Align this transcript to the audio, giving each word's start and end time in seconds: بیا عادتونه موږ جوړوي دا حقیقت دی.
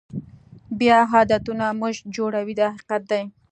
بیا 0.79 0.99
عادتونه 1.13 1.65
موږ 1.79 1.95
جوړوي 2.15 2.53
دا 2.59 2.67
حقیقت 2.75 3.01
دی. 3.11 3.23